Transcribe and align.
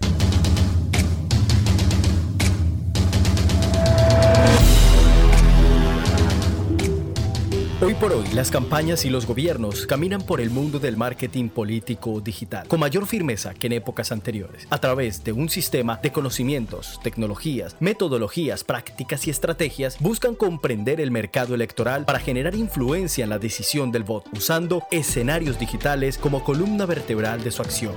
Hoy 7.84 7.96
por 7.96 8.14
hoy, 8.14 8.26
las 8.34 8.50
campañas 8.50 9.04
y 9.04 9.10
los 9.10 9.26
gobiernos 9.26 9.86
caminan 9.86 10.22
por 10.22 10.40
el 10.40 10.50
mundo 10.50 10.80
del 10.80 10.96
marketing 10.96 11.50
político 11.50 12.22
digital 12.22 12.66
con 12.70 12.80
mayor 12.80 13.06
firmeza 13.08 13.54
que 13.54 13.68
en 13.68 13.74
épocas 13.74 14.14
anteriores, 14.14 14.66
a 14.70 14.78
través 14.78 15.26
de 15.26 15.34
un 15.34 15.50
sistema 15.50 16.00
de 16.02 16.14
conocimientos, 16.14 17.02
tecnologías, 17.04 17.76
metodologías, 17.82 18.64
prácticas 18.64 19.28
y 19.28 19.32
estrategias, 19.32 19.98
buscan 20.00 20.36
comprender 20.36 21.02
el 21.02 21.12
mercado 21.12 21.56
electoral 21.56 22.06
para 22.06 22.20
generar 22.20 22.56
influencia 22.56 23.26
en 23.26 23.30
la 23.30 23.40
decisión 23.40 23.92
del 23.92 24.06
voto, 24.06 24.30
usando 24.34 24.84
escenarios 24.90 25.60
digitales 25.60 26.18
como 26.18 26.42
columna 26.46 26.86
vertebral 26.86 27.44
de 27.44 27.52
su 27.52 27.64
acción. 27.64 27.96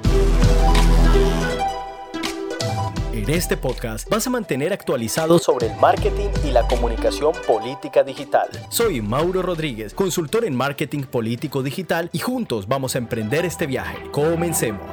En 3.27 3.35
este 3.35 3.57
podcast 3.57 4.09
vas 4.09 4.25
a 4.29 4.31
mantener 4.31 4.73
actualizado 4.73 5.41
sobre 5.41 5.67
el 5.67 5.77
marketing 5.81 6.29
y 6.45 6.53
la 6.53 6.65
comunicación 6.69 7.33
política 7.45 8.05
digital. 8.05 8.49
Soy 8.69 9.01
Mauro 9.01 9.43
Rodríguez, 9.43 9.95
consultor 9.95 10.45
en 10.45 10.55
marketing 10.55 11.03
político 11.03 11.65
digital 11.65 12.09
y 12.13 12.21
juntos 12.21 12.69
vamos 12.69 12.95
a 12.95 12.99
emprender 12.99 13.45
este 13.45 13.67
viaje. 13.67 13.98
Comencemos. 14.13 14.86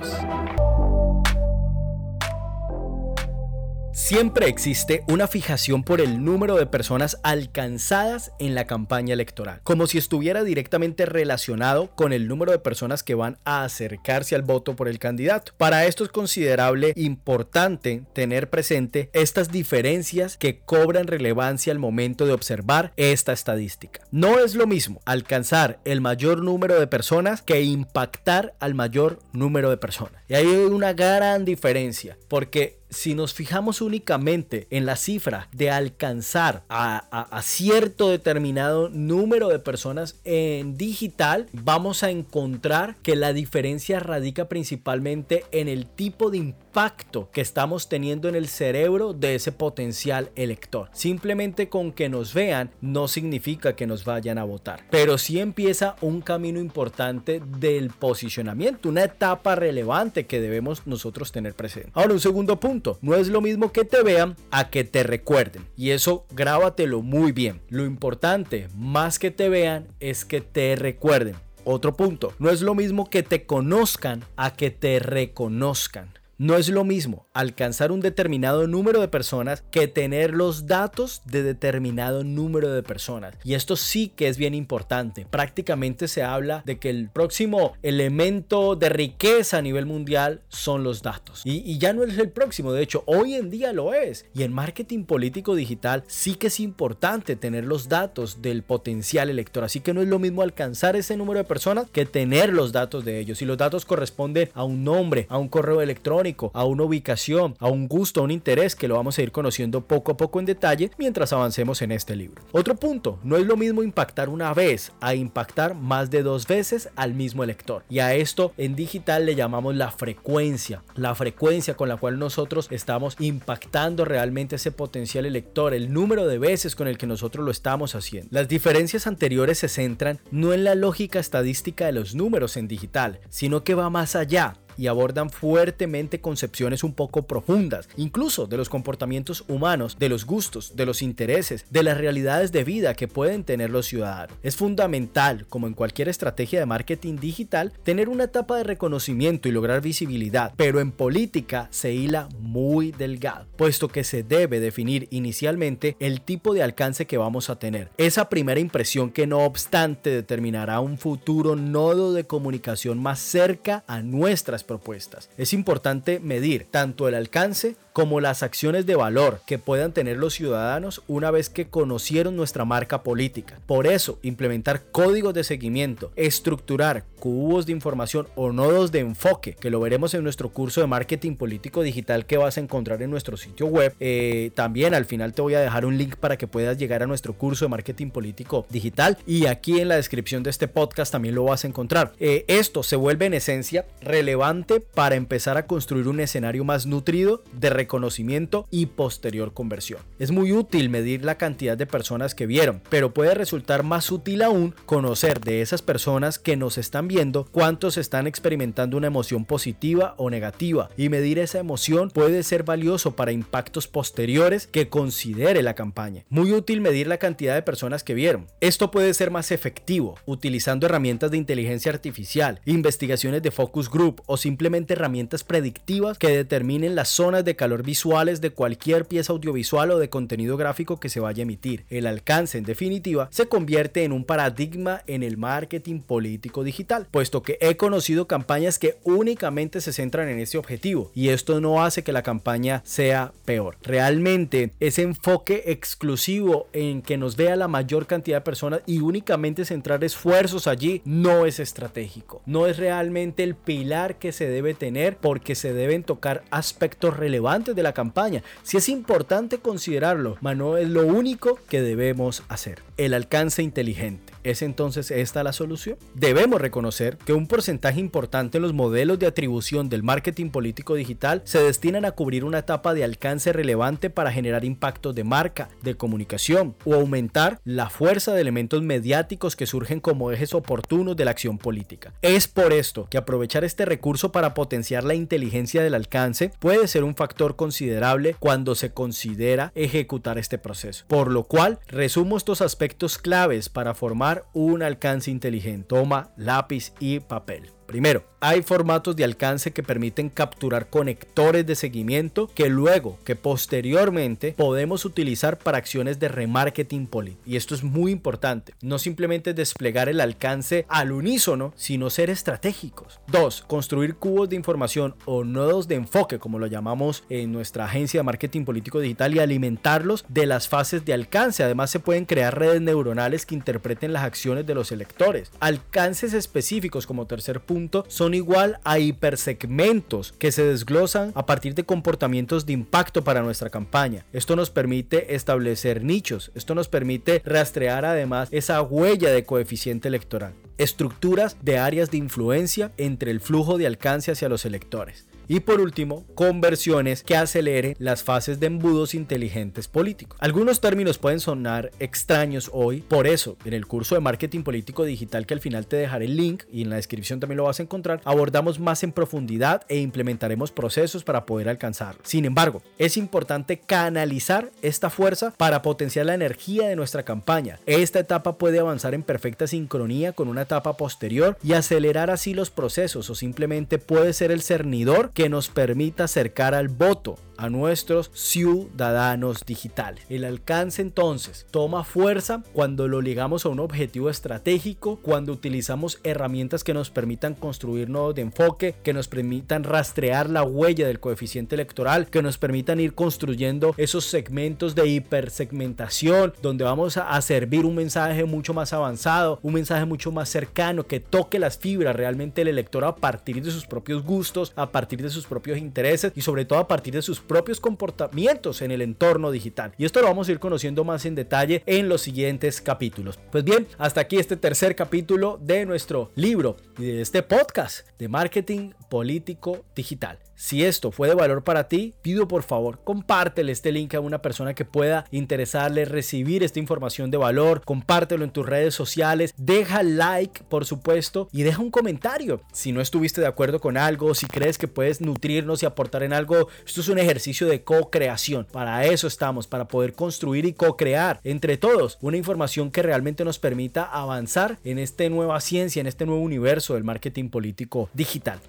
Siempre 4.04 4.50
existe 4.50 5.06
una 5.08 5.30
fijación 5.30 5.82
por 5.82 6.02
el 6.02 6.26
número 6.26 6.58
de 6.58 6.66
personas 6.66 7.22
alcanzadas 7.24 8.34
en 8.38 8.54
la 8.54 8.68
campaña 8.68 9.14
electoral, 9.14 9.62
como 9.64 9.88
si 9.88 9.98
estuviera 9.98 10.44
directamente 10.44 11.06
relacionado 11.06 11.96
con 11.96 12.12
el 12.12 12.28
número 12.28 12.52
de 12.52 12.60
personas 12.60 13.02
que 13.02 13.16
van 13.16 13.38
a 13.46 13.64
acercarse 13.64 14.36
al 14.36 14.42
voto 14.42 14.76
por 14.76 14.90
el 14.90 15.00
candidato. 15.00 15.54
Para 15.56 15.86
esto 15.86 16.04
es 16.04 16.10
considerable 16.10 16.92
importante 16.98 18.04
tener 18.12 18.50
presente 18.50 19.10
estas 19.14 19.54
diferencias 19.54 20.36
que 20.36 20.60
cobran 20.60 21.08
relevancia 21.08 21.72
al 21.72 21.80
momento 21.80 22.26
de 22.26 22.34
observar 22.34 22.92
esta 22.98 23.32
estadística. 23.32 24.02
No 24.12 24.38
es 24.38 24.56
lo 24.56 24.68
mismo 24.68 25.02
alcanzar 25.06 25.80
el 25.86 26.02
mayor 26.02 26.44
número 26.44 26.78
de 26.78 26.88
personas 26.88 27.42
que 27.42 27.62
impactar 27.62 28.54
al 28.60 28.74
mayor 28.74 29.20
número 29.32 29.70
de 29.70 29.78
personas. 29.78 30.22
Y 30.28 30.34
hay 30.34 30.46
una 30.48 30.92
gran 30.92 31.46
diferencia, 31.46 32.18
porque 32.28 32.83
si 32.94 33.16
nos 33.16 33.34
fijamos 33.34 33.82
únicamente 33.82 34.68
en 34.70 34.86
la 34.86 34.96
cifra 34.96 35.50
de 35.52 35.72
alcanzar 35.72 36.64
a, 36.70 37.42
cierto 37.44 38.10
determinado 38.10 38.90
número 38.90 39.50
de 39.50 39.60
personas 39.60 40.20
en 40.24 40.78
digital, 40.78 41.48
vamos 41.52 42.04
a 42.04 42.10
encontrar 42.10 42.96
que 43.04 43.16
la 43.16 43.34
diferencia 43.34 44.00
radica 44.00 44.48
principalmente 44.48 45.46
en 45.52 45.68
el 45.68 45.88
tipo 45.88 46.30
de 46.30 46.38
impacto 46.38 47.30
que 47.32 47.42
estamos 47.42 47.90
teniendo 47.90 48.30
en 48.30 48.36
el 48.36 48.48
cerebro 48.48 49.14
de 49.14 49.36
ese 49.36 49.52
potencial 49.52 50.32
elector. 50.36 50.90
Simplemente 50.94 51.70
con 51.70 51.92
que 51.92 52.10
nos 52.10 52.34
vean 52.34 52.72
no 52.82 53.08
significa 53.08 53.76
que 53.76 53.88
nos 53.88 54.06
vayan 54.06 54.38
a 54.38 54.44
votar, 54.44 54.86
pero 54.90 55.18
sí 55.18 55.40
empieza 55.40 55.96
un 56.02 56.22
camino 56.22 56.60
importante 56.60 57.42
del 57.60 57.90
posicionamiento, 57.90 58.90
una 58.90 59.04
etapa 59.04 59.56
relevante 59.56 60.26
que 60.26 60.40
debemos 60.40 60.88
nosotros 60.88 61.32
tener 61.32 61.54
presente. 61.54 61.92
Ahora, 61.94 62.14
un 62.14 62.20
segundo 62.20 62.60
punto 62.60 62.83
no 63.02 63.16
es 63.16 63.28
lo 63.30 63.42
mismo 63.42 63.72
que 63.72 63.86
te 63.86 64.04
vean 64.04 64.36
a 64.52 64.70
que 64.70 64.84
te 64.84 65.04
recuerden. 65.04 65.66
Y 65.78 65.92
eso 65.92 66.26
grábatelo 66.32 67.02
muy 67.02 67.32
bien. 67.32 67.62
Lo 67.70 67.86
importante, 67.86 68.68
más 68.76 69.20
que 69.20 69.32
te 69.32 69.50
vean, 69.50 69.88
es 70.00 70.26
que 70.26 70.42
te 70.42 70.76
recuerden. 70.76 71.36
Otro 71.66 71.96
punto, 71.96 72.34
no 72.40 72.50
es 72.50 72.62
lo 72.62 72.76
mismo 72.76 73.10
que 73.10 73.24
te 73.24 73.46
conozcan 73.46 74.26
a 74.36 74.54
que 74.54 74.70
te 74.70 75.00
reconozcan. 75.00 76.10
No 76.44 76.58
es 76.58 76.68
lo 76.68 76.84
mismo 76.84 77.26
alcanzar 77.34 77.94
un 77.94 78.02
determinado 78.02 78.68
número 78.68 79.00
de 79.00 79.08
personas 79.08 79.64
que 79.72 79.88
tener 79.88 80.34
los 80.34 80.68
datos 80.68 81.22
de 81.24 81.42
determinado 81.42 82.26
número 82.26 82.70
de 82.70 82.84
personas. 82.84 83.36
Y 83.46 83.54
esto 83.54 83.78
sí 83.78 84.12
que 84.14 84.28
es 84.28 84.38
bien 84.38 84.54
importante. 84.54 85.26
Prácticamente 85.26 86.10
se 86.10 86.22
habla 86.22 86.62
de 86.66 86.80
que 86.80 86.90
el 86.90 87.08
próximo 87.08 87.72
elemento 87.82 88.76
de 88.76 88.90
riqueza 88.90 89.60
a 89.60 89.62
nivel 89.62 89.86
mundial 89.86 90.42
son 90.50 90.84
los 90.84 91.02
datos. 91.02 91.44
Y, 91.46 91.78
ya 91.78 91.94
no 91.94 92.04
es 92.04 92.18
el 92.18 92.30
próximo, 92.30 92.74
de 92.74 92.84
hecho, 92.84 93.04
hoy 93.06 93.36
en 93.36 93.50
día 93.50 93.72
lo 93.72 93.94
es. 93.94 94.26
Y 94.36 94.44
en 94.44 94.52
marketing 94.52 95.06
político 95.06 95.56
digital 95.56 96.04
sí 96.08 96.36
que 96.36 96.48
es 96.48 96.60
importante 96.60 97.38
tener 97.38 97.64
los 97.64 97.88
datos 97.88 98.42
del 98.42 98.64
potencial 98.64 99.30
elector. 99.30 99.64
Así 99.64 99.80
que 99.80 99.94
no 99.94 100.02
es 100.02 100.10
lo 100.10 100.20
mismo 100.20 100.42
alcanzar 100.42 100.98
ese 100.98 101.16
número 101.16 101.38
de 101.38 101.46
personas 101.46 101.90
que 101.90 102.06
tener 102.06 102.52
los 102.52 102.74
datos 102.74 103.06
de 103.06 103.22
ellos. 103.22 103.42
Y 103.42 103.46
los 103.46 103.58
datos 103.58 103.86
corresponden 103.86 104.50
a 104.54 104.66
un 104.66 104.84
nombre, 104.84 105.26
a 105.30 105.38
un 105.38 105.48
correo 105.48 105.80
electrónico, 105.80 106.33
a 106.54 106.66
una 106.66 106.84
ubicación, 106.84 107.56
a 107.60 107.68
un 107.68 107.88
gusto, 107.88 108.22
a 108.22 108.24
un 108.24 108.32
interés 108.32 108.76
que 108.76 108.88
lo 108.88 108.96
vamos 108.96 109.18
a 109.18 109.22
ir 109.22 109.32
conociendo 109.32 109.82
poco 109.82 110.12
a 110.12 110.18
poco 110.18 110.40
en 110.40 110.46
detalle 110.46 110.92
mientras 110.98 111.34
avancemos 111.34 111.82
en 111.82 111.92
este 111.92 112.16
libro. 112.16 112.44
Otro 112.52 112.76
punto, 112.76 113.20
no 113.24 113.38
es 113.38 113.46
lo 113.46 113.58
mismo 113.58 113.84
impactar 113.84 114.30
una 114.30 114.54
vez 114.54 114.92
a 115.02 115.16
impactar 115.16 115.76
más 115.76 116.10
de 116.10 116.24
dos 116.24 116.48
veces 116.48 116.90
al 116.96 117.14
mismo 117.14 117.44
elector. 117.44 117.84
Y 117.90 118.00
a 118.00 118.16
esto 118.16 118.54
en 118.58 118.76
digital 118.76 119.26
le 119.26 119.36
llamamos 119.36 119.76
la 119.76 119.92
frecuencia, 119.92 120.84
la 120.96 121.16
frecuencia 121.16 121.76
con 121.76 121.90
la 121.90 121.98
cual 121.98 122.20
nosotros 122.20 122.68
estamos 122.72 123.16
impactando 123.20 124.06
realmente 124.06 124.56
ese 124.56 124.72
potencial 124.72 125.26
elector, 125.26 125.74
el 125.74 125.94
número 125.94 126.28
de 126.28 126.40
veces 126.40 126.76
con 126.76 126.88
el 126.88 126.98
que 126.98 127.08
nosotros 127.08 127.46
lo 127.46 127.52
estamos 127.52 127.96
haciendo. 127.96 128.30
Las 128.32 128.48
diferencias 128.48 129.08
anteriores 129.08 129.60
se 129.60 129.68
centran 129.68 130.20
no 130.32 130.54
en 130.54 130.64
la 130.64 130.76
lógica 130.76 131.20
estadística 131.20 131.86
de 131.86 131.92
los 131.92 132.16
números 132.16 132.58
en 132.58 132.68
digital, 132.68 133.20
sino 133.30 133.64
que 133.64 133.76
va 133.76 133.90
más 133.90 134.16
allá 134.16 134.56
y 134.78 134.88
abordan 134.88 135.30
fuertemente 135.30 136.22
concepciones 136.22 136.84
un 136.84 136.94
poco 136.94 137.24
profundas, 137.24 137.88
incluso 137.98 138.48
de 138.48 138.58
los 138.58 138.70
comportamientos 138.70 139.44
humanos, 139.48 139.98
de 140.00 140.10
los 140.10 140.26
gustos, 140.26 140.76
de 140.76 140.86
los 140.86 141.02
intereses, 141.02 141.66
de 141.70 141.84
las 141.84 141.98
realidades 141.98 142.52
de 142.52 142.64
vida 142.64 142.94
que 142.94 143.08
pueden 143.08 143.44
tener 143.44 143.70
los 143.70 143.88
ciudadanos. 143.88 144.36
Es 144.44 144.56
fundamental, 144.56 145.46
como 145.48 145.68
en 145.68 145.74
cualquier 145.74 146.10
estrategia 146.10 146.60
de 146.60 146.66
marketing 146.66 147.18
digital, 147.18 147.74
tener 147.84 148.10
una 148.10 148.26
etapa 148.26 148.58
de 148.58 148.64
reconocimiento 148.64 149.48
y 149.48 149.52
lograr 149.52 149.82
visibilidad, 149.82 150.54
pero 150.56 150.80
en 150.80 150.92
política 150.92 151.68
se 151.72 151.94
hila 151.94 152.30
muy 152.40 152.92
delgado, 152.92 153.46
puesto 153.56 153.88
que 153.88 154.04
se 154.04 154.24
debe 154.24 154.60
definir 154.60 155.08
inicialmente 155.12 155.96
el 156.00 156.22
tipo 156.22 156.54
de 156.54 156.64
alcance 156.64 157.06
que 157.06 157.18
vamos 157.18 157.50
a 157.50 157.60
tener. 157.60 157.90
Esa 157.98 158.30
primera 158.30 158.60
impresión 158.60 159.12
que 159.12 159.28
no 159.28 159.40
obstante 159.40 160.10
determinará 160.10 160.80
un 160.80 160.98
futuro 160.98 161.56
nodo 161.56 162.14
de 162.14 162.26
comunicación 162.26 163.02
más 163.02 163.20
cerca 163.20 163.84
a 163.88 164.02
nuestras 164.02 164.63
propuestas. 164.64 165.30
Es 165.38 165.54
importante 165.54 166.20
medir 166.20 166.68
tanto 166.70 167.08
el 167.08 167.16
alcance 167.16 167.76
como 167.94 168.20
las 168.20 168.44
acciones 168.44 168.86
de 168.86 168.96
valor 168.96 169.42
que 169.46 169.60
puedan 169.60 169.94
tener 169.94 170.18
los 170.18 170.34
ciudadanos 170.34 171.04
una 171.08 171.32
vez 171.32 171.50
que 171.50 171.68
conocieron 171.68 172.36
nuestra 172.36 172.66
marca 172.66 173.04
política. 173.04 173.60
Por 173.66 173.88
eso, 173.88 174.20
implementar 174.24 174.84
códigos 174.92 175.34
de 175.34 175.44
seguimiento, 175.44 176.12
estructurar 176.16 177.06
cubos 177.20 177.66
de 177.66 177.72
información 177.72 178.28
o 178.36 178.52
nodos 178.52 178.92
de 178.92 179.00
enfoque, 179.00 179.56
que 179.58 179.70
lo 179.70 179.80
veremos 179.80 180.14
en 180.14 180.24
nuestro 180.24 180.50
curso 180.50 180.82
de 180.82 180.88
marketing 180.88 181.36
político 181.36 181.82
digital 181.82 182.26
que 182.26 182.36
vas 182.36 182.58
a 182.58 182.62
encontrar 182.62 183.02
en 183.02 183.12
nuestro 183.12 183.38
sitio 183.38 183.68
web. 183.68 183.96
Eh, 184.00 184.52
también 184.56 184.94
al 184.94 185.06
final 185.06 185.34
te 185.34 185.42
voy 185.42 185.54
a 185.54 185.62
dejar 185.62 185.86
un 185.86 185.98
link 185.98 186.18
para 186.18 186.38
que 186.38 186.48
puedas 186.48 186.78
llegar 186.78 187.02
a 187.04 187.08
nuestro 187.08 187.34
curso 187.34 187.64
de 187.66 187.70
marketing 187.70 188.10
político 188.10 188.66
digital 188.70 189.18
y 189.26 189.46
aquí 189.46 189.80
en 189.80 189.88
la 189.88 189.96
descripción 189.96 190.44
de 190.44 190.50
este 190.50 190.68
podcast 190.68 191.12
también 191.12 191.36
lo 191.36 191.46
vas 191.46 191.64
a 191.64 191.68
encontrar. 191.68 192.12
Eh, 192.20 192.44
esto 192.48 192.84
se 192.84 192.96
vuelve 192.96 193.28
en 193.28 193.36
esencia 193.36 193.86
relevante 194.02 194.82
para 194.82 195.16
empezar 195.16 195.58
a 195.58 195.66
construir 195.66 196.08
un 196.08 196.20
escenario 196.20 196.64
más 196.66 196.86
nutrido 196.86 197.44
de 197.54 197.70
reconocimiento 197.84 198.66
y 198.72 198.86
posterior 198.86 199.54
conversión. 199.54 200.00
Es 200.20 200.32
muy 200.32 200.54
útil 200.54 200.90
medir 200.90 201.26
la 201.26 201.38
cantidad 201.38 201.78
de 201.78 201.86
personas 201.86 202.34
que 202.34 202.46
vieron, 202.46 202.82
pero 202.90 203.14
puede 203.14 203.34
resultar 203.34 203.84
más 203.84 204.10
útil 204.10 204.42
aún 204.42 204.74
conocer 204.86 205.42
de 205.42 205.62
esas 205.62 205.82
personas 205.82 206.40
que 206.40 206.56
nos 206.56 206.78
están 206.78 207.10
viendo 207.10 207.46
cuántos 207.52 207.98
están 207.98 208.26
experimentando 208.26 208.96
una 208.96 209.08
emoción 209.08 209.44
positiva 209.44 210.16
o 210.18 210.30
negativa 210.30 210.90
y 210.96 211.10
medir 211.10 211.40
esa 211.40 211.60
emoción 211.60 212.10
puede 212.10 212.44
ser 212.44 212.64
valioso 212.64 213.18
para 213.18 213.34
impactos 213.34 213.88
posteriores 213.88 214.66
que 214.68 214.88
considere 214.88 215.62
la 215.62 215.76
campaña. 215.76 216.24
Muy 216.30 216.54
útil 216.54 216.80
medir 216.80 217.08
la 217.08 217.18
cantidad 217.18 217.54
de 217.54 217.64
personas 217.64 218.04
que 218.04 218.14
vieron. 218.14 218.48
Esto 218.62 218.92
puede 218.92 219.14
ser 219.14 219.30
más 219.30 219.52
efectivo 219.52 220.16
utilizando 220.26 220.86
herramientas 220.86 221.32
de 221.32 221.38
inteligencia 221.38 221.92
artificial, 221.92 222.62
investigaciones 222.66 223.44
de 223.44 223.52
focus 223.52 223.90
group 223.90 224.22
o 224.26 224.38
simplemente 224.38 224.94
herramientas 224.94 225.44
predictivas 225.44 226.18
que 226.18 226.30
determinen 226.30 226.96
las 226.96 227.10
zonas 227.10 227.44
de 227.44 227.56
calor 227.56 227.73
visuales 227.82 228.42
de 228.42 228.52
cualquier 228.52 229.06
pieza 229.06 229.34
audiovisual 229.34 229.90
o 229.90 229.98
de 229.98 230.10
contenido 230.10 230.58
gráfico 230.58 231.00
que 231.00 231.10
se 231.10 231.20
vaya 231.20 231.42
a 231.42 231.44
emitir. 231.44 231.86
El 231.90 232.06
alcance, 232.06 232.60
en 232.60 232.66
definitiva, 232.66 233.30
se 233.32 233.48
convierte 233.48 234.04
en 234.04 234.12
un 234.12 234.26
paradigma 234.26 235.02
en 235.08 235.24
el 235.24 235.38
marketing 235.38 236.02
político 236.02 236.64
digital, 236.64 237.08
puesto 237.10 237.42
que 237.42 237.58
he 237.62 237.78
conocido 237.78 238.28
campañas 238.28 238.78
que 238.78 238.98
únicamente 239.04 239.82
se 239.82 239.94
centran 239.94 240.30
en 240.30 240.40
ese 240.40 240.58
objetivo 240.58 241.12
y 241.16 241.30
esto 241.30 241.62
no 241.62 241.84
hace 241.84 242.04
que 242.04 242.12
la 242.12 242.22
campaña 242.22 242.82
sea 242.86 243.32
peor. 243.46 243.78
Realmente 243.82 244.74
ese 244.80 245.02
enfoque 245.02 245.64
exclusivo 245.68 246.68
en 246.74 247.02
que 247.02 247.18
nos 247.18 247.38
vea 247.38 247.56
la 247.56 247.68
mayor 247.68 248.06
cantidad 248.06 248.38
de 248.38 248.42
personas 248.42 248.82
y 248.86 249.00
únicamente 249.00 249.66
centrar 249.66 250.04
esfuerzos 250.04 250.68
allí 250.68 251.02
no 251.06 251.46
es 251.46 251.60
estratégico. 251.60 252.42
No 252.46 252.68
es 252.68 252.78
realmente 252.78 253.44
el 253.44 253.56
pilar 253.56 254.16
que 254.16 254.32
se 254.32 254.48
debe 254.48 254.74
tener 254.74 255.18
porque 255.18 255.56
se 255.56 255.74
deben 255.74 256.04
tocar 256.04 256.44
aspectos 256.52 257.18
relevantes 257.18 257.63
de 257.72 257.84
la 257.84 257.94
campaña. 257.94 258.44
Si 258.64 258.76
es 258.76 258.90
importante 258.90 259.60
considerarlo, 259.60 260.38
pero 260.42 260.56
no 260.56 260.78
es 260.78 260.90
lo 260.90 261.08
único 261.08 261.58
que 261.70 261.82
debemos 261.82 262.44
hacer. 262.50 262.82
El 262.98 263.14
alcance 263.14 263.64
inteligente. 263.64 264.33
¿Es 264.44 264.62
entonces 264.62 265.10
esta 265.10 265.42
la 265.42 265.54
solución? 265.54 265.98
Debemos 266.16 266.60
reconocer 266.60 267.18
que 267.18 267.32
un 267.32 267.48
porcentaje 267.48 268.02
importante 268.02 268.58
en 268.58 268.64
los 268.64 268.74
modelos 268.74 269.18
de 269.18 269.26
atribución 269.26 269.88
del 269.88 270.04
marketing 270.04 270.50
político 270.50 270.96
digital 270.96 271.42
se 271.46 271.64
destinan 271.64 272.04
a 272.04 272.12
cubrir 272.12 272.44
una 272.44 272.60
etapa 272.60 272.94
de 272.94 273.06
alcance 273.06 273.54
relevante 273.54 274.10
para 274.10 274.34
generar 274.34 274.66
impactos 274.66 275.16
de 275.16 275.24
marca, 275.24 275.70
de 275.82 275.96
comunicación 275.96 276.76
o 276.84 276.96
aumentar 276.96 277.62
la 277.64 277.90
fuerza 277.90 278.34
de 278.34 278.42
elementos 278.42 278.82
mediáticos 278.82 279.56
que 279.56 279.66
surgen 279.66 280.02
como 280.02 280.30
ejes 280.32 280.54
oportunos 280.54 281.16
de 281.16 281.24
la 281.24 281.32
acción 281.32 281.58
política. 281.58 282.14
Es 282.22 282.50
por 282.50 282.74
esto 282.74 283.08
que 283.10 283.18
aprovechar 283.18 283.64
este 283.64 283.86
recurso 283.86 284.34
para 284.34 284.54
potenciar 284.54 285.06
la 285.06 285.16
inteligencia 285.16 285.82
del 285.82 285.96
alcance 285.96 286.52
puede 286.60 286.90
ser 286.90 287.06
un 287.06 287.16
factor 287.16 287.56
considerable 287.56 288.36
cuando 288.40 288.76
se 288.76 288.92
considera 288.92 289.72
ejecutar 289.74 290.38
este 290.38 290.58
proceso. 290.58 291.06
Por 291.08 291.32
lo 291.32 291.44
cual, 291.44 291.80
resumo 291.88 292.36
estos 292.36 292.62
aspectos 292.62 293.18
claves 293.18 293.70
para 293.70 293.94
formar 293.94 294.33
un 294.54 294.82
alcance 294.82 295.30
inteligente. 295.30 295.88
Toma 295.90 296.32
lápiz 296.38 296.94
y 297.00 297.20
papel. 297.20 297.70
Primero, 297.94 298.24
hay 298.40 298.64
formatos 298.64 299.16
de 299.16 299.24
alcance 299.24 299.72
que 299.72 299.84
permiten 299.84 300.30
capturar 300.30 300.90
conectores 300.90 301.64
de 301.68 301.76
seguimiento 301.76 302.50
que 302.56 302.68
luego, 302.68 303.20
que 303.24 303.36
posteriormente 303.36 304.56
podemos 304.58 305.06
utilizar 305.06 305.60
para 305.60 305.78
acciones 305.78 306.20
de 306.20 306.28
remarketing 306.28 307.06
político. 307.06 307.44
Y 307.46 307.56
esto 307.56 307.76
es 307.76 307.84
muy 307.84 308.12
importante. 308.12 308.74
No 308.82 308.98
simplemente 308.98 309.54
desplegar 309.54 310.10
el 310.10 310.22
alcance 310.22 310.88
al 310.90 311.12
unísono, 311.12 311.72
sino 311.76 312.10
ser 312.10 312.32
estratégicos. 312.32 313.20
Dos, 313.28 313.62
construir 313.62 314.16
cubos 314.16 314.50
de 314.50 314.56
información 314.56 315.14
o 315.26 315.44
nodos 315.44 315.88
de 315.88 315.94
enfoque, 315.94 316.40
como 316.40 316.58
lo 316.58 316.66
llamamos 316.66 317.24
en 317.30 317.52
nuestra 317.52 317.86
agencia 317.86 318.22
de 318.22 318.24
marketing 318.24 318.66
político 318.66 319.02
digital, 319.02 319.36
y 319.36 319.40
alimentarlos 319.40 320.26
de 320.30 320.48
las 320.48 320.68
fases 320.68 321.06
de 321.06 321.14
alcance. 321.14 321.64
Además, 321.64 321.92
se 321.92 322.00
pueden 322.00 322.26
crear 322.26 322.58
redes 322.58 322.82
neuronales 322.82 323.46
que 323.46 323.54
interpreten 323.54 324.14
las 324.14 324.24
acciones 324.24 324.66
de 324.66 324.74
los 324.74 324.92
electores. 324.92 325.52
Alcances 325.60 326.34
específicos 326.34 327.06
como 327.06 327.28
tercer 327.28 327.62
punto 327.62 327.83
son 328.08 328.34
igual 328.34 328.80
a 328.84 329.00
hipersegmentos 329.00 330.34
que 330.34 330.52
se 330.52 330.64
desglosan 330.64 331.32
a 331.36 331.46
partir 331.46 331.76
de 331.76 331.84
comportamientos 331.84 332.66
de 332.66 332.74
impacto 332.74 333.24
para 333.24 333.42
nuestra 333.42 333.70
campaña. 333.70 334.26
Esto 334.34 334.56
nos 334.56 334.70
permite 334.70 335.36
establecer 335.36 336.04
nichos, 336.04 336.52
esto 336.56 336.76
nos 336.76 336.88
permite 336.88 337.42
rastrear 337.46 338.06
además 338.06 338.50
esa 338.52 338.82
huella 338.82 339.32
de 339.32 339.46
coeficiente 339.46 340.08
electoral. 340.08 340.54
Estructuras 340.78 341.58
de 341.62 341.78
áreas 341.78 342.12
de 342.12 342.18
influencia 342.18 342.92
entre 342.98 343.32
el 343.32 343.40
flujo 343.40 343.78
de 343.78 343.88
alcance 343.88 344.32
hacia 344.32 344.50
los 344.50 344.66
electores. 344.66 345.26
Y 345.48 345.60
por 345.60 345.82
último, 345.82 346.26
conversiones 346.36 347.24
que 347.24 347.36
aceleren 347.36 347.96
las 348.00 348.24
fases 348.24 348.60
de 348.60 348.68
embudos 348.68 349.14
inteligentes 349.14 349.88
políticos. 349.88 350.38
Algunos 350.42 350.80
términos 350.80 351.18
pueden 351.18 351.40
sonar 351.40 351.92
extraños 352.00 352.70
hoy, 352.74 353.02
por 353.02 353.28
eso 353.28 353.58
en 353.66 353.74
el 353.74 353.86
curso 353.86 354.16
de 354.16 354.22
marketing 354.22 354.64
político 354.64 355.04
digital 355.04 355.46
que 355.46 355.54
al 355.54 355.60
final 355.60 355.86
te 355.88 355.98
dejaré 355.98 356.26
el 356.26 356.38
link 356.38 356.64
y 356.72 356.84
en 356.84 356.90
la 356.90 356.96
descripción 356.96 357.40
también 357.40 357.58
lo 357.58 357.66
vas 357.66 357.80
a 357.80 357.84
encontrar, 357.84 358.22
abordamos 358.24 358.80
más 358.80 359.04
en 359.04 359.12
profundidad 359.12 359.84
e 359.90 359.98
implementaremos 359.98 360.72
procesos 360.72 361.24
para 361.24 361.46
poder 361.46 361.70
alcanzarlo. 361.70 362.22
Sin 362.24 362.46
embargo, 362.46 362.82
es 362.98 363.18
importante 363.18 363.80
canalizar 363.80 364.72
esta 364.82 365.10
fuerza 365.10 365.52
para 365.58 365.82
potenciar 365.82 366.26
la 366.26 366.36
energía 366.36 366.88
de 366.88 366.96
nuestra 366.96 367.24
campaña. 367.24 367.80
Esta 367.86 368.20
etapa 368.20 368.58
puede 368.58 368.80
avanzar 368.80 369.14
en 369.14 369.24
perfecta 369.24 369.68
sincronía 369.68 370.32
con 370.32 370.48
una 370.48 370.64
etapa 370.64 370.98
posterior 370.98 371.58
y 371.64 371.74
acelerar 371.74 372.30
así 372.30 372.54
los 372.54 372.70
procesos 372.70 373.30
o 373.30 373.36
simplemente 373.36 373.98
puede 373.98 374.34
ser 374.34 374.52
el 374.52 374.62
cernidor 374.62 375.33
que 375.34 375.50
nos 375.50 375.70
permita 375.70 376.26
acercar 376.26 376.74
al 376.74 376.88
voto 376.88 377.38
a 377.58 377.70
nuestros 377.70 378.32
ciudadanos 378.34 379.66
digitales. 379.66 380.26
El 380.30 380.46
alcance 380.46 381.02
entonces 381.02 381.66
toma 381.72 382.04
fuerza 382.04 382.64
cuando 382.74 383.08
lo 383.08 383.22
ligamos 383.22 383.66
a 383.66 383.70
un 383.70 383.80
objetivo 383.80 384.30
estratégico, 384.30 385.20
cuando 385.22 385.52
utilizamos 385.52 386.20
herramientas 386.24 386.84
que 386.84 386.94
nos 386.94 387.10
permitan 387.10 387.56
construir 387.56 388.10
nodos 388.10 388.36
de 388.36 388.42
enfoque, 388.42 388.96
que 389.04 389.14
nos 389.14 389.28
permitan 389.28 389.84
rastrear 389.84 390.50
la 390.50 390.64
huella 390.64 391.08
del 391.08 391.20
coeficiente 391.20 391.76
electoral, 391.76 392.28
que 392.28 392.42
nos 392.42 392.58
permitan 392.58 393.00
ir 393.00 393.14
construyendo 393.14 393.94
esos 393.98 394.26
segmentos 394.26 394.96
de 394.96 395.08
hipersegmentación 395.08 396.54
donde 396.62 396.84
vamos 396.84 397.18
a, 397.18 397.42
servir 397.42 397.86
un 397.86 397.96
mensaje 397.96 398.46
mucho 398.46 398.74
más 398.74 398.94
avanzado, 398.94 399.60
un 399.62 399.74
mensaje 399.74 400.06
mucho 400.06 400.32
más 400.32 400.50
cercano 400.50 401.06
que 401.06 401.20
toque 401.20 401.60
las 401.60 401.78
fibras 401.78 402.16
realmente 402.16 402.62
del 402.62 402.70
electorado 402.70 403.14
a 403.14 403.16
partir 403.18 403.62
de 403.62 403.72
sus 403.72 403.86
propios 403.86 404.24
gustos, 404.24 404.72
a 404.76 404.92
partir 404.92 405.22
de 405.22 405.30
sus 405.30 405.46
propios 405.46 405.78
intereses 405.78 406.32
y 406.36 406.42
sobre 406.42 406.66
todo 406.66 406.80
a 406.80 406.88
partir 406.88 407.14
de 407.14 407.22
sus 407.22 407.40
propios 407.48 407.80
comportamientos 407.80 408.82
en 408.82 408.92
el 408.92 409.02
entorno 409.02 409.52
digital. 409.52 409.94
Y 409.98 410.06
esto 410.06 410.22
lo 410.22 410.28
vamos 410.28 410.48
a 410.48 410.52
ir 410.52 410.60
conociendo 410.60 411.04
más 411.04 411.26
en 411.26 411.36
detalle 411.36 411.84
en 411.86 412.10
los 412.10 412.22
siguientes 412.22 412.82
capítulos. 412.82 413.40
Pues 413.52 413.64
bien, 413.64 413.88
hasta 413.98 414.22
aquí 414.22 414.38
este 414.38 414.58
tercer 414.58 414.96
capítulo 414.96 415.60
de 415.62 415.86
nuestro 415.86 416.32
libro 416.36 416.78
y 416.98 417.06
de 417.06 417.22
este 417.22 417.44
podcast 417.44 418.08
de 418.18 418.28
marketing 418.28 418.92
político 419.10 419.86
digital. 419.96 420.40
Si 420.56 420.84
esto 420.84 421.12
fue 421.12 421.28
de 421.28 421.36
valor 421.36 421.64
para 421.64 421.88
ti, 421.88 422.14
pido 422.22 422.48
por 422.48 422.64
favor 422.64 423.00
compártele 423.04 423.72
este 423.72 423.92
link 423.92 424.14
a 424.16 424.20
una 424.20 424.42
persona 424.42 424.74
que 424.74 424.86
pueda 424.86 425.26
interesarle 425.32 426.06
recibir 426.06 426.64
esta 426.64 426.80
información 426.80 427.32
de 427.32 427.38
valor, 427.38 427.82
compártelo 427.84 428.44
en 428.44 428.52
tus 428.52 428.66
redes 428.66 428.94
sociales, 428.94 429.54
deja 429.58 430.04
like 430.04 430.64
por 430.70 430.86
supuesto 430.86 431.48
y 431.52 431.64
deja 431.64 431.82
un 431.82 431.92
comentario. 431.92 432.62
Si 432.72 432.92
no 432.92 433.02
estuviste 433.02 433.42
de 433.42 433.48
acuerdo 433.48 433.80
con 433.80 433.98
algo, 433.98 434.36
si 434.36 434.48
crees 434.48 434.78
que 434.78 434.88
puedes 434.88 435.22
nutrirnos 435.22 435.84
y 435.84 435.86
aportar 435.86 436.24
en 436.24 436.34
algo, 436.34 436.68
esto 436.86 437.02
es 437.02 437.10
un 437.10 437.20
ejercicio 437.20 437.68
de 437.68 437.84
co-creación. 437.84 438.66
Para 438.72 439.06
eso 439.06 439.28
estamos, 439.28 439.68
para 439.68 439.88
poder 439.88 440.14
construir 440.14 440.66
y 440.66 440.74
co-crear 440.74 441.40
entre 441.44 441.78
todos 441.78 442.18
una 442.22 442.38
información 442.38 442.92
que 442.92 443.04
realmente 443.04 443.46
nos 443.46 443.60
permita 443.60 444.04
avanzar 444.04 444.80
en 444.84 445.00
esta 445.00 445.28
nueva 445.30 445.60
ciencia, 445.62 446.00
en 446.00 446.08
este 446.08 446.26
nuevo 446.26 446.42
universo 446.42 446.94
del 446.94 447.04
marketing 447.04 447.50
político 447.50 448.10
digital. 448.14 448.60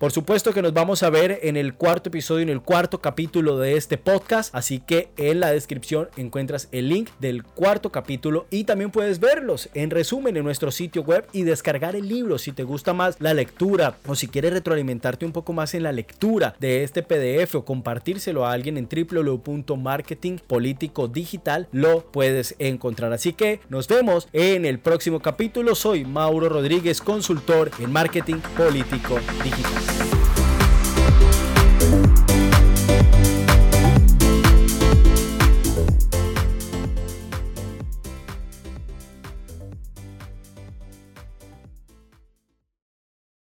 Por 0.00 0.10
supuesto 0.12 0.52
que 0.54 0.62
nos 0.62 0.72
vamos 0.72 1.02
a 1.02 1.10
ver 1.10 1.40
en 1.42 1.58
el 1.58 1.74
cuarto 1.74 2.08
episodio, 2.08 2.40
en 2.40 2.48
el 2.48 2.62
cuarto 2.62 3.02
capítulo 3.02 3.58
de 3.58 3.76
este 3.76 3.98
podcast, 3.98 4.54
así 4.54 4.80
que 4.80 5.10
en 5.18 5.40
la 5.40 5.52
descripción 5.52 6.08
encuentras 6.16 6.68
el 6.72 6.88
link 6.88 7.10
del 7.18 7.44
cuarto 7.44 7.92
capítulo 7.92 8.46
y 8.48 8.64
también 8.64 8.92
puedes 8.92 9.20
verlos 9.20 9.68
en 9.74 9.90
resumen 9.90 10.38
en 10.38 10.44
nuestro 10.44 10.70
sitio 10.70 11.02
web 11.02 11.26
y 11.34 11.42
descargar 11.42 11.96
el 11.96 12.08
libro 12.08 12.38
si 12.38 12.52
te 12.52 12.62
gusta 12.62 12.94
más 12.94 13.20
la 13.20 13.34
lectura 13.34 13.98
o 14.06 14.14
si 14.14 14.26
quieres 14.26 14.54
retroalimentarte 14.54 15.26
un 15.26 15.32
poco 15.32 15.52
más 15.52 15.74
en 15.74 15.82
la 15.82 15.92
lectura 15.92 16.54
de 16.58 16.82
este 16.82 17.02
PDF 17.02 17.56
o 17.56 17.66
compartírselo 17.66 18.46
a 18.46 18.52
alguien 18.52 18.78
en 18.78 18.88
www.marketingpoliticodigital 18.88 21.68
lo 21.72 22.10
puedes 22.10 22.54
encontrar. 22.58 23.12
Así 23.12 23.34
que 23.34 23.60
nos 23.68 23.86
vemos 23.86 24.28
en 24.32 24.64
el 24.64 24.78
próximo 24.78 25.20
capítulo. 25.20 25.74
Soy 25.74 26.06
Mauro 26.06 26.48
Rodríguez, 26.48 27.02
consultor 27.02 27.70
en 27.78 27.92
marketing 27.92 28.36
político 28.56 29.18
digital. 29.44 29.89
Bye. 31.20 31.49